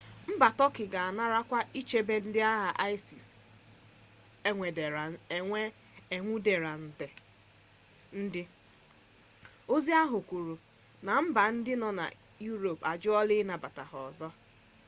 mba 0.31 0.47
turkey 0.57 0.87
ga-anarakwa 0.93 1.59
ichebe 1.79 2.15
ndị 2.27 2.41
agha 2.51 2.71
isis 2.95 3.25
enwudere 6.17 6.73
ndị 8.23 8.43
ozi 9.73 9.91
ahụ 10.01 10.17
kwuru 10.27 10.55
na 11.05 11.11
mba 11.25 11.43
ndị 11.57 11.73
dị 11.81 11.89
na 11.99 12.05
europe 12.47 12.83
ajụla 12.91 13.33
ịnabata 13.41 13.83
ha 13.91 13.97
ọzọ 14.09 14.29